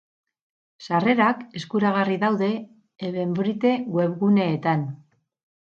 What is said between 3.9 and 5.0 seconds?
webguneetan.